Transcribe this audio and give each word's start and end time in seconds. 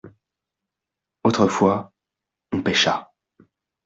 Autrefois 1.23 1.93
on 2.53 2.63
pêcha. 2.63 3.11